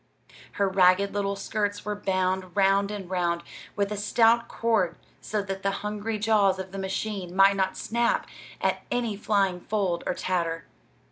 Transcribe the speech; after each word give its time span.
Her 0.53 0.67
ragged 0.67 1.13
little 1.13 1.35
skirts 1.35 1.85
were 1.85 1.93
bound 1.93 2.57
round 2.57 2.89
and 2.89 3.07
round 3.07 3.43
with 3.75 3.91
a 3.91 3.97
stout 3.97 4.47
cord 4.47 4.95
so 5.21 5.43
that 5.43 5.61
the 5.61 5.69
hungry 5.85 6.17
jaws 6.17 6.57
of 6.57 6.71
the 6.71 6.79
machine 6.79 7.35
might 7.35 7.55
not 7.55 7.77
snap 7.77 8.25
at 8.59 8.81
any 8.89 9.15
flying 9.15 9.59
fold 9.59 10.03
or 10.07 10.15
tatter. 10.15 10.65